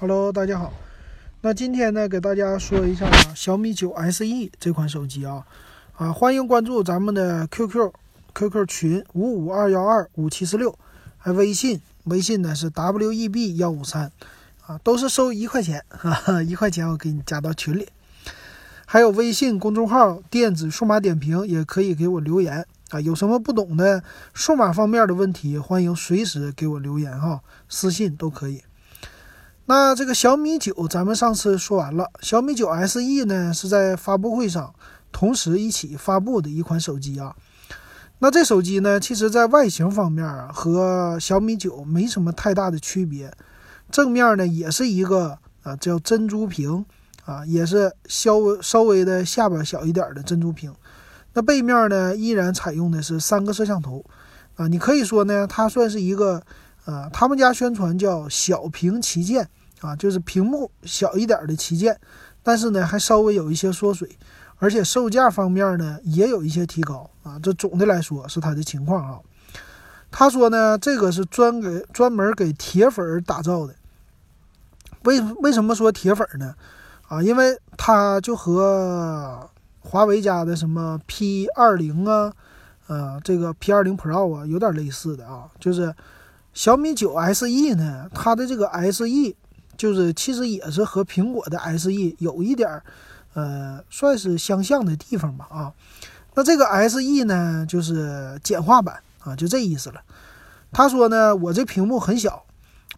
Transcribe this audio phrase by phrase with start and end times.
[0.00, 0.72] Hello，大家好。
[1.42, 4.24] 那今天呢，给大家说一下小米九 SE
[4.58, 5.44] 这款手机啊，
[5.94, 7.92] 啊，欢迎关注咱们的 QQ
[8.34, 10.74] QQ 群五五二幺二五七四六，
[11.18, 14.10] 还微信微信呢是 WEB 幺五三，
[14.66, 17.86] 啊，都是收一块钱， 哈哈，一块钱我给你加到群里。
[18.86, 28.62] 还有微信公众号电子数码点评也可以给我留言啊，有什么不懂的数码方面的问题，欢迎随时给我留言哈，私信都可以。
[29.70, 32.10] 那这个小米九，咱们上次说完了。
[32.22, 34.74] 小米九 SE 呢，是在发布会上
[35.12, 37.36] 同时一起发布的一款手机啊。
[38.18, 43.32] 那这手机呢，其实在外形方面啊，和小米九没什么太大的区别。
[43.92, 46.84] 正面呢，也是一个啊叫珍珠屏
[47.24, 50.74] 啊，也是稍微稍微的下巴小一点的珍珠屏。
[51.34, 54.04] 那背面呢，依然采用的是三个摄像头
[54.56, 54.66] 啊。
[54.66, 56.42] 你可以说呢，它算是一个
[56.86, 59.48] 呃，他们家宣传叫小屏旗舰。
[59.80, 61.98] 啊，就是屏幕小一点的旗舰，
[62.42, 64.08] 但是呢，还稍微有一些缩水，
[64.58, 67.38] 而且售价方面呢，也有一些提高啊。
[67.42, 69.18] 这总的来说是它的情况啊。
[70.10, 73.74] 他说呢，这个是专给专门给铁粉打造的。
[75.04, 76.54] 为为什么说铁粉呢？
[77.08, 82.32] 啊，因为它就和华为家的什么 P 二零啊，
[82.86, 85.48] 呃，这个 P 二零 Pro 啊，有点类似的啊。
[85.58, 85.94] 就是
[86.52, 89.34] 小米九 SE 呢，它的这个 SE。
[89.80, 92.84] 就是其实也是和苹果的 SE 有一点儿，
[93.32, 95.72] 呃，算是相像的地方吧啊。
[96.34, 100.02] 那这个 SE 呢，就是简化版啊，就这意思了。
[100.70, 102.44] 他说呢，我这屏幕很小，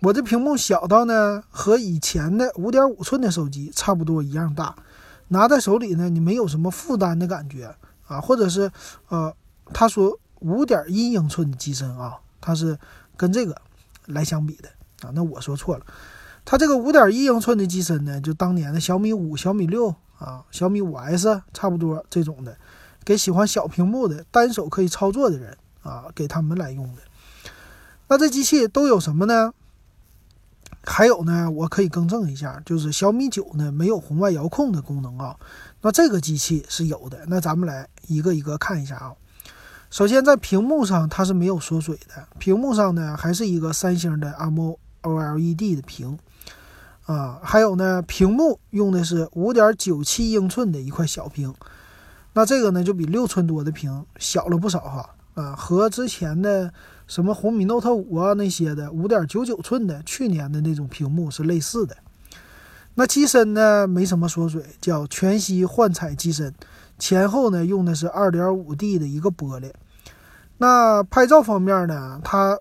[0.01, 4.75] 我这屏幕小到呢和以前的五点五寸的手机差不多一样大，
[5.29, 7.73] 拿在手里呢，你没有什么负担的感觉
[8.09, 8.69] 啊，或者是
[9.09, 9.33] 呃，
[9.73, 12.77] 他说五点一英寸机身啊，它是
[13.17, 13.57] 跟这个
[14.07, 14.69] 来相比的
[15.07, 15.87] 啊，那我说错了。
[16.45, 22.57] 它这个五点一英寸的机身呢，就当年的小米五、小米六啊、小米五 S 差不多这种的，
[23.05, 27.03] 给喜欢小屏幕的、单手可以操作的人啊，给他们来用的。
[28.09, 29.55] 那这机器都有什么呢？
[30.85, 35.37] 还有呢，我可以更正一下，就是小米九呢没有红外遥控的功能啊。
[35.81, 37.25] 那这个机器是有的。
[37.29, 39.13] 那咱们来一个一个看一下啊。
[39.91, 46.19] 首先在屏幕上它是没有缩水的，屏幕上呢还是一个三星的 AMOLED 的屏。
[47.07, 51.53] 啊，还有呢，屏幕用的是五点九七英寸的一块小屏，
[52.33, 55.11] 那这个呢就比六寸多的屏小了不少哈。
[55.35, 56.73] 啊，和之前的
[57.07, 61.97] 什么红米 Note 五啊那些的五点九九寸的去年的那种屏幕是类似的。
[62.95, 66.55] 那机身呢没什么缩水，叫全息幻彩机身，
[66.99, 69.73] 前后呢用的是二点五 D 的一个玻璃。
[70.59, 72.59] 那拍照方面呢，它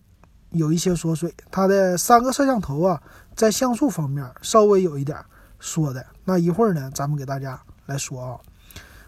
[0.51, 3.01] 有一些缩水，它的三个摄像头啊。
[3.41, 5.18] 在像素方面稍微有一点
[5.57, 8.38] 说的，那一会儿呢，咱们给大家来说啊。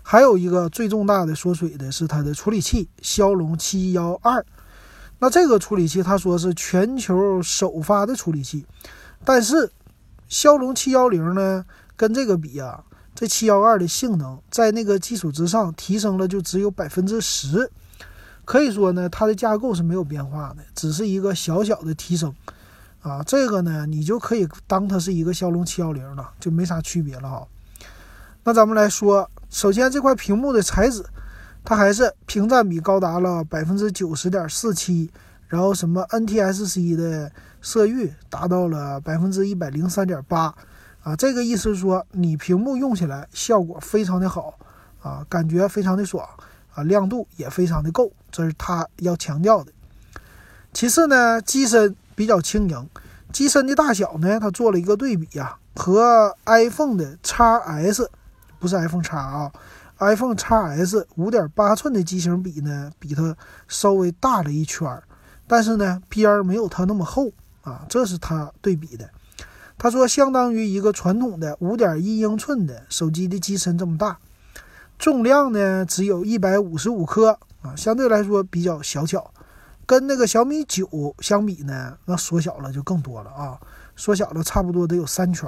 [0.02, 4.44] 还有一个最重大的缩水的是它的处理器骁龙七幺二，
[5.20, 8.66] 那这个处理器他说是全球首发的处理器，
[9.24, 9.72] 但是
[10.28, 11.64] 骁龙七幺零呢
[11.96, 12.84] 跟这个比啊，
[13.14, 17.72] 这七幺二的性能在那个基础之上提升了就只有百分之十，
[18.46, 22.34] 可以说呢它的架构是没有变化的，只是一个小小的提升。
[23.04, 27.46] 啊，这个呢，你就可以当它是一个骁龙七幺零了，就没啥区别了哈。
[28.46, 31.04] 那咱们来说，首先这块屏幕的材质，
[31.66, 35.12] 它还是屏占比高达了百分之九十点四七，
[35.50, 37.30] 然后什么 NTSC 的
[37.62, 40.56] 色域达到了百分之一百零三点八，
[41.02, 44.58] 啊，这个意思是说你屏幕用起来效果非常的好，
[45.02, 46.26] 啊，感觉非常的爽，
[46.74, 49.74] 啊，亮度也非常的够，这是它要强调的。
[50.72, 51.94] 其次呢，机身。
[52.16, 52.90] 比较轻盈，
[53.32, 58.12] 机身的大小呢，它做了一个对比呀，和 iPhone 的 x S，
[58.60, 59.52] 不是 iPhone x 啊
[60.00, 63.36] ，iPhone x S 五点八寸的机型比呢，比它
[63.68, 65.04] 稍微大了一圈儿，
[65.48, 67.32] 但是呢，边儿没有它那么厚
[67.64, 69.10] 啊，这是它对比的。
[69.76, 74.18] 他说，相当于一个传统的五点一英寸的手机的机身这么大，
[74.98, 79.32] 重量呢只有一百五十五克啊，相对来说比较小巧。
[79.94, 83.60] 跟那个小米九相比呢，那缩小了就更多了啊，
[83.96, 85.48] 缩小了差不多得有三圈。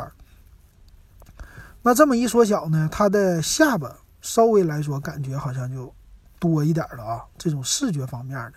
[1.82, 5.92] 那这么一缩小呢，它的下巴稍微来说感觉好像就
[6.38, 8.54] 多一点了啊，这种视觉方面的。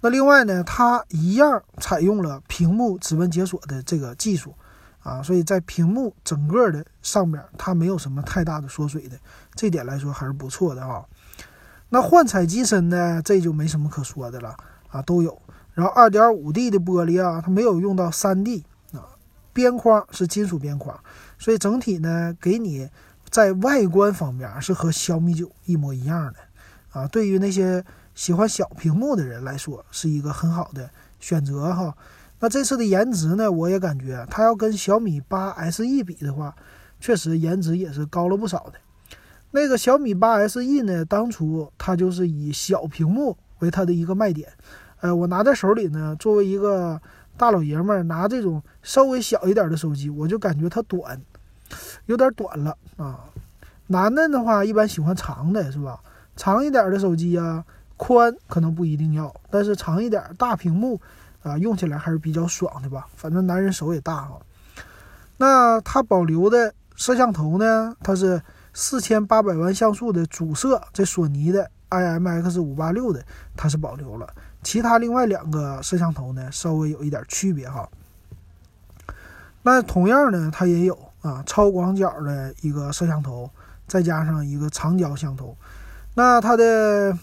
[0.00, 4.54] 那另外呢，它一样采用了屏幕指纹解锁的这个技术
[5.02, 9.18] 啊，所以在屏幕整个的上面它没有什么太大的缩水的，
[9.56, 11.04] 这点来说还是不错的啊。
[11.88, 14.56] 那幻彩机身呢，这就没什么可说的了。
[14.94, 15.36] 啊，都有。
[15.72, 19.10] 然后二点五 D 的玻璃啊，它没有用到三 D 啊，
[19.52, 20.96] 边框是金属边框，
[21.36, 22.88] 所以整体呢，给你
[23.28, 26.36] 在外观方面是和小米九一模一样的
[26.92, 27.08] 啊。
[27.08, 30.88] 对于那些喜欢小屏幕的人来说，是一个很好的
[31.18, 31.92] 选择哈。
[32.38, 36.54] 那这次的颜值呢，我也感觉它要跟小米八 SE 比的话，
[37.00, 38.74] 确实颜值也是高了不少的。
[39.50, 44.52] 那个小米八 SE 呢，当初它就是以小屏幕为它的一个卖点。
[45.00, 47.00] 呃，我拿在手里呢，作为一个
[47.36, 51.20] 大老爷们儿拿这种稍微小一点的手机，我就感觉它短，
[52.06, 53.20] 有点短了啊。
[53.88, 56.00] 男的的话，一般喜欢长的，是吧？
[56.36, 57.64] 长一点的手机呀，
[57.96, 61.00] 宽可能不一定要，但是长一点大屏幕
[61.42, 63.06] 啊，用起来还是比较爽的吧。
[63.14, 64.40] 反正男人手也大哈。
[65.36, 67.94] 那它保留的摄像头呢？
[68.00, 68.40] 它是
[68.72, 73.22] 四千八百万像素的主摄，这索尼的 IMX 五八六的，
[73.54, 74.32] 它是保留了。
[74.64, 77.88] 其他另外两个摄像头呢，稍微有一点区别哈。
[79.62, 83.48] 那同样呢，它也有啊超广角的一个摄像头，
[83.86, 85.56] 再加上一个长焦像头。
[86.14, 87.16] 那它的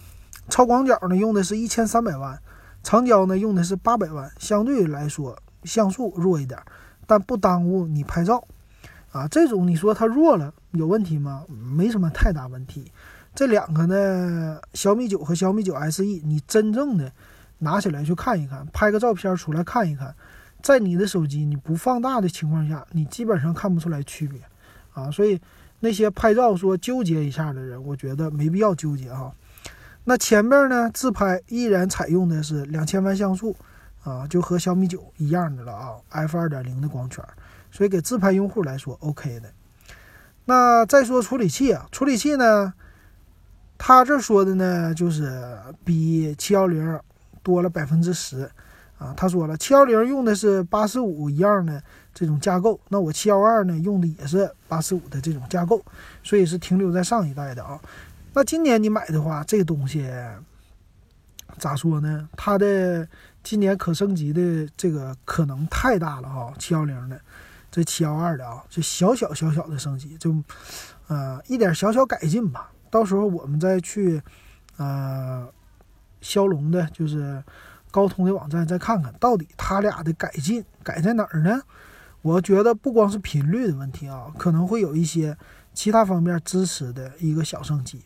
[0.49, 2.39] 超广角呢，用的是一千三百万，
[2.83, 6.59] 长焦呢用的是八百万，相对来说像素弱一点，
[7.05, 8.43] 但不耽误你拍照
[9.11, 9.27] 啊。
[9.27, 11.43] 这种你说它弱了有问题吗？
[11.49, 12.91] 没什么太大问题。
[13.33, 17.11] 这两个呢，小米九和小米九 SE，你真正的。
[17.63, 20.13] 拿起来去看一看，拍个照片出来看一看，
[20.63, 24.39] 在你的手机你不放大的情况下，你基本上看不出来区别，
[24.93, 25.39] 啊，所以
[25.79, 29.31] 那些拍照说纠结一下的人，我觉得没必要纠结哈。
[30.03, 33.55] 那前面呢，自拍依然采用的是两千万像素，
[34.03, 37.23] 啊，就和小米九一样的了啊，f 二点零的光圈，
[37.69, 39.53] 所以给自拍用户来说 OK 的。
[40.45, 42.73] 那再说处理器啊，处理器呢，
[43.77, 45.55] 他这说的呢，就是
[45.85, 46.99] 比七幺零。
[47.43, 48.49] 多了百分之十，
[48.97, 51.81] 啊，他说了，七幺零用的是八十五一样的
[52.13, 55.83] 这种架构，那我七幺二呢用的也是八十五的这种架构，
[56.23, 57.79] 所以是停留在上一代的啊。
[58.33, 60.07] 那今年你买的话，这个东西
[61.57, 62.29] 咋说呢？
[62.37, 63.07] 它的
[63.43, 67.19] 今年可升级的这个可能太大了哈，七幺零的
[67.71, 70.35] 这七幺二的啊，这小小小小的升级，就
[71.07, 72.71] 呃一点小小改进吧。
[72.91, 74.21] 到时候我们再去
[74.77, 75.47] 呃。
[76.21, 77.43] 骁龙的，就是
[77.91, 81.61] 高通的网站，再看看到底它俩的改进改在哪儿呢？
[82.21, 85.35] 我觉得不光是频率的问题啊，可能会有一些
[85.73, 88.05] 其他方面支持的一个小升级。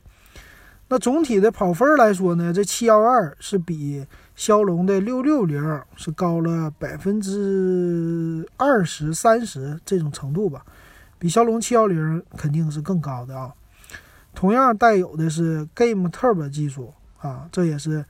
[0.87, 10.63] 那总体的跑分来说呢，这七幺二是比骁龙的六六零是高了百分之二十三十这种程度吧，
[11.19, 13.53] 比骁龙七幺零肯定是更高的啊。
[14.33, 16.93] 同样带有的是 Game Turbo 技术。
[17.25, 18.05] 啊，这也是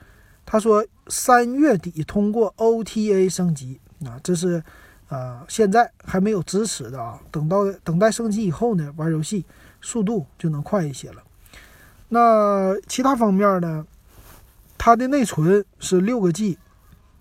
[0.45, 4.61] 他说三月底通过 OTA 升级啊，这是
[5.07, 9.45] 呃现在还没有支持的啊，等到等待升级以后呢，玩游戏
[9.81, 11.23] 速度就能快一些了。
[12.09, 13.85] 那其他方面呢，
[14.77, 16.57] 它的内存是六个 G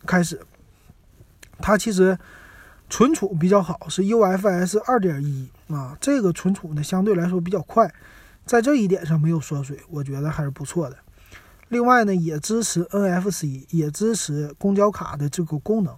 [0.05, 0.41] 开始，
[1.59, 2.19] 它其实
[2.91, 7.93] 存储比较好，是 UFS 二点一啊，这个存储呢相对来说比较快，
[8.45, 10.97] 在这一点上没有缩水，我觉得还是不错的。
[11.69, 15.97] 另外呢，也支持 NFC，也支持公交卡的这个功能，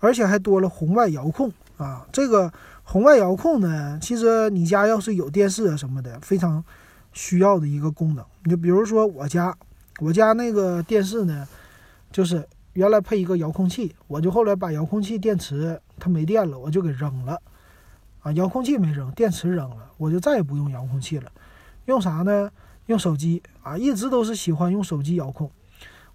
[0.00, 2.06] 而且还多了红外遥控啊。
[2.12, 2.52] 这个
[2.84, 6.62] 红外遥控呢，其实你家要是有电视啊什么的，非常
[7.12, 8.24] 需要的一个功能。
[8.44, 9.56] 你就比如说我家，
[10.00, 11.48] 我家那个电视呢，
[12.12, 17.40] 就是原来配一个遥控器，我就后来把遥控器电池它没电了，我就给扔了
[18.20, 18.30] 啊。
[18.32, 21.32] 遥控器没扔，电池扔了，我就再也不用遥控器了，
[21.86, 22.50] 用啥呢？
[22.88, 25.50] 用手机啊，一直都是喜欢用手机遥控。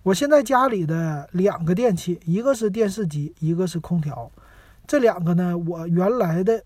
[0.01, 4.29] 我现在家里的两个电器，一个是电视机，一个是空调。
[4.87, 6.63] 这两个呢，我原来的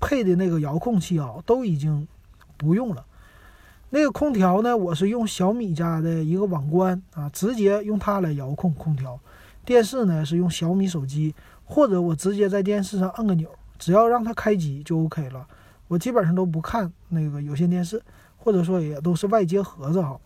[0.00, 2.08] 配的那个遥控器啊，都已经
[2.56, 3.04] 不用了。
[3.90, 9.20] 那个空调呢，我是用小米家的一个网关啊，直接用它来遥控空调。
[9.64, 15.46] 电视呢，是用小米手机，或者我直接在电视上按个钮，只要让它开机就 OK 了。
[15.88, 18.02] 我基本上都不看那个有线电视。
[18.46, 20.16] 或者说也都是外接盒子哈，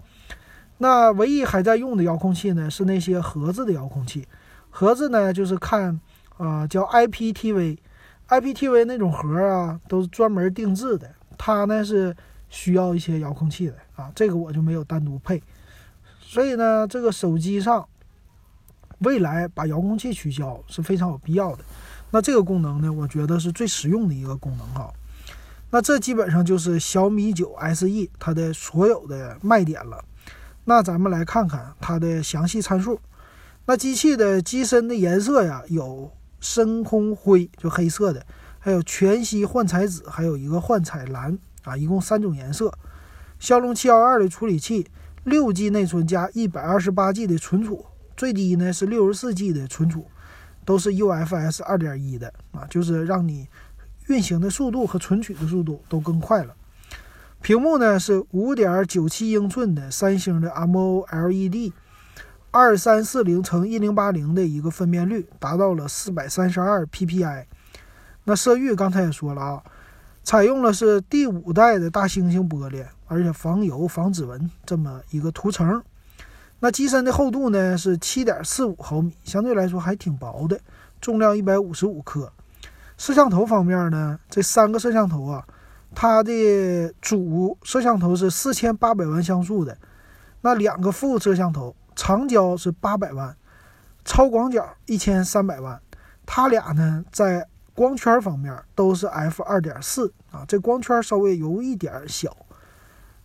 [0.76, 4.28] 那唯一还在用的遥控器呢是那些盒子的遥控器，
[4.68, 5.98] 盒子呢就是看
[6.36, 12.14] 啊叫 IPTV，IPTV 那种盒啊都是专门定制的，它呢是
[12.50, 15.42] 需要一些遥控器的啊，这个我就没有单独配，
[16.20, 17.88] 所以呢这个手机上
[18.98, 21.64] 未来把遥控器取消是非常有必要的，
[22.10, 24.92] 那这个功能呢我觉得是最实用的一个功能哈。
[25.70, 27.86] 那这基本上就是小米九 SE
[28.18, 30.04] 它的所有的卖点了。
[30.64, 33.00] 那咱们来看看它的详细参数。
[33.66, 36.10] 那机器的机身的颜色呀，有
[36.40, 38.26] 深空灰，就黑色的，
[38.58, 42.72] 还有全息幻彩紫，还有一个幻彩蓝啊，一共三种颜色。
[43.38, 44.86] 骁龙七幺二的处理器，
[45.24, 47.86] 六 G 内存加一百二十八 G 的存储，
[48.16, 50.06] 最低呢是六十四 G 的存储，
[50.64, 53.48] 都是 UFS 二点一的啊，就是让你
[54.10, 56.56] 运行的速度和存取的速度都更快了。
[57.40, 61.72] 屏幕呢是五点九七英寸的三星的 M O L E D
[62.50, 67.44] 二三四零乘一零八零的一个分辨率，达到了四百三十二 PPI。
[68.24, 69.62] 那色域刚才也说了啊，
[70.24, 75.80] 采用了是第五代的大猩猩玻璃，而且防油、防指纹这么一个涂层。
[76.58, 80.60] 那机身的厚度呢是七点四五毫米，相对来说还挺薄的，
[81.00, 82.32] 重量一百五十五克。
[83.00, 85.42] 摄像头方面呢，这三个摄像头啊，
[85.94, 89.78] 它的主摄像头是四千八百万像素的，
[90.42, 93.34] 那两个副摄像头长焦是八百万，
[94.04, 95.80] 超广角一千三百万，
[96.26, 97.46] 它俩呢在。
[97.72, 102.36] 光圈方面都是 f 二点四啊，这光圈稍微有一点小。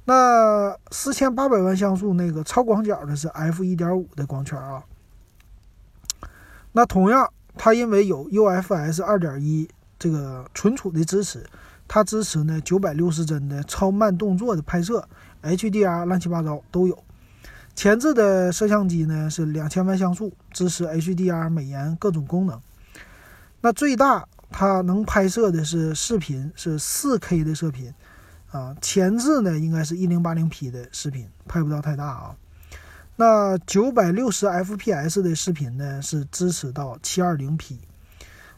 [0.05, 4.81] 那四千八百万像素那个超广角的是 f 一点五的光圈啊。
[6.71, 11.45] 那同样，它因为有 UFS 二点一这个存储的支持，
[11.87, 15.07] 它支持呢九百六十帧的超慢动作的拍摄
[15.43, 16.97] ，HDR 乱七八糟都有。
[17.75, 22.61] 前置的摄像机呢是两千万像素，支持 HDR 美颜各种功能。
[23.61, 24.27] 那最大。
[24.51, 27.93] 它能拍摄的是视频，是 4K 的视频，
[28.51, 32.35] 啊，前置呢应该是一零八零 P 的视频，拍不到太大啊。
[33.17, 37.79] 那九百六十 FPS 的视频呢是支持到七二零 P，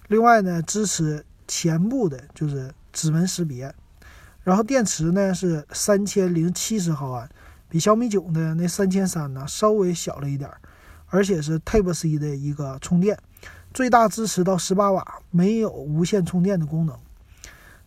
[0.07, 3.71] 另外呢支持前部的就是指纹识别，
[4.43, 7.29] 然后电池呢是三千零七十毫安，
[7.69, 10.49] 比小米九的那三千三呢稍微小了一点，
[11.09, 13.15] 而且是 Type C 的一个充电。
[13.75, 16.97] 最大支持到十八瓦，没有无线充电的功能。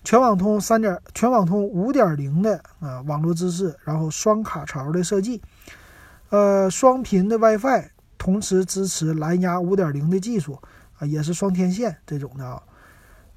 [0.04, 5.42] 全网通三点，全网通五点零的啊网络支持，然后双卡槽的设计，
[6.30, 10.58] 呃双频的 WiFi，同时支持蓝牙五点零的技术
[10.98, 12.62] 啊，也是双天线这种的啊。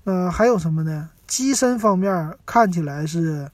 [0.06, 1.10] 呃还有什么呢？
[1.28, 3.52] 机身方面看起来是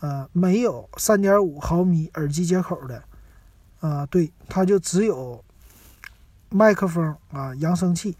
[0.00, 3.02] 呃没有三点五毫米耳机接口的，
[3.80, 5.42] 啊对，它就只有。
[6.54, 8.14] 麦克风啊，扬声器，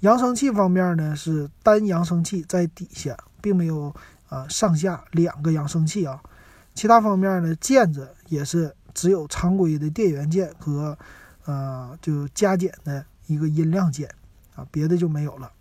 [0.00, 3.94] 扬声器方面呢是单扬声器在底下，并没有
[4.30, 6.18] 啊上下两个扬声器啊。
[6.74, 10.96] 其他方面呢，键子也是只有常规的电源键和
[11.44, 14.08] 呃就加减的一个音量键
[14.54, 15.52] 啊，别的就没有了。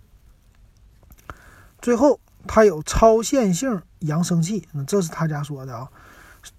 [1.82, 5.92] 最后，它有超线性扬声器，那这是他家说的啊。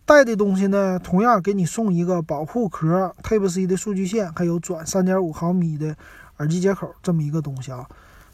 [0.04, 5.96] 带的东西呢，同样给你送一个保护壳，Type C 的数据线，还有转三点五毫米的
[6.36, 7.88] 耳机接口，这么一个东西啊。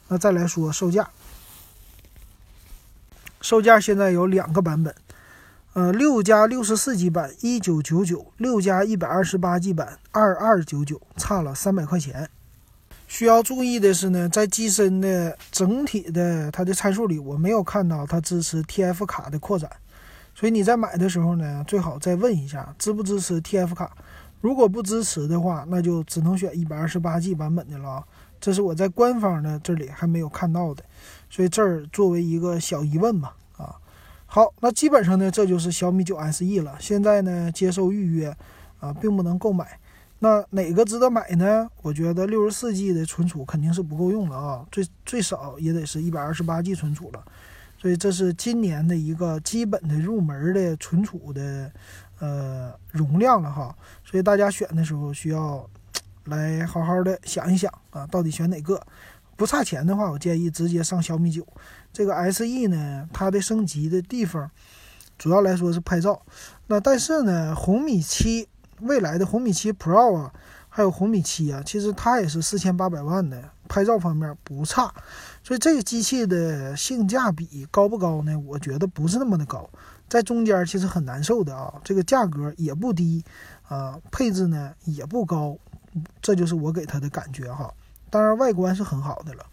[0.09, 1.09] 那再来说售价，
[3.41, 4.95] 售价现在有两个版本，
[5.75, 12.29] 呃，六加六十四 G 版一九九九，六加一百二十八 G 版二二九九，差了三百块钱。
[13.09, 19.71] 需要注意的是呢，在机身的整体的它的参数里，我没有看到它支持 TF 卡的扩展。
[20.35, 23.97] 所以你在买的时候呢，最好再问一下支不支持 TF 卡。
[24.43, 28.05] 如果不支持的话，那就只能选一百二十八 G 版本的了。
[28.38, 30.85] 这是我在官方的这里还没有看到的，
[31.31, 33.35] 所以这儿作为一个小疑问吧。
[34.35, 36.75] 好，那基本上呢，这就是小米九 SE 了。
[36.81, 38.35] 现在呢，接受预约
[38.81, 39.79] 啊，并不能购买。
[40.21, 41.69] 那哪个值得买呢？
[41.83, 47.23] 我觉得六十四 G 的存储肯定是不够用了啊，最最少也得是一百二十八 G 存储了。
[47.77, 51.71] 所以这是今年的一个基本的入门的存储的
[52.19, 55.69] 呃容量了哈，所以大家选的时候需要
[56.25, 58.81] 来好好的想一想啊，到底选哪个？
[59.43, 61.45] 不差钱的话，我建议直接上小米九。
[61.93, 64.49] 这个 SE 呢，它的升级的地方
[65.19, 66.23] 主要来说是拍照，
[66.69, 68.49] 那但是呢，红米七
[68.83, 70.33] 未来的红米七 Pro 啊，
[70.69, 73.51] 还有红米七啊，其实它也是四千八百万的。
[73.69, 74.95] 拍照方面不差，
[75.43, 78.39] 所以这个机器的性价比高不高呢？
[78.47, 79.69] 我觉得不是那么的高，
[80.09, 81.75] 在中间其实很难受的啊。
[81.83, 83.25] 这个价格也不低，
[83.67, 85.57] 啊，配置呢也不高，
[86.21, 87.73] 这就是我给它的感觉哈。
[88.12, 89.47] 当然外观是很好的了。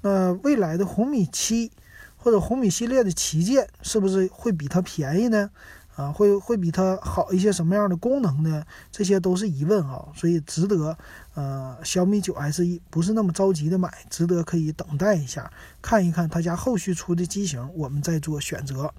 [0.00, 1.70] 那未来的红米七
[2.16, 5.50] 或者红米系列的旗舰是不是会比它便宜呢？
[5.94, 8.64] 啊，会会比它好一些什么样的功能呢？
[8.90, 10.96] 这些都是疑问啊，所以值得，
[11.34, 18.94] 呃，小米九 SE 不是那么着急的买，值得可以等待一下，看一看他家后续出的机型，我们再做选择。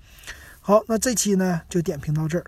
[0.62, 2.46] 好，那这期呢就点评到这儿。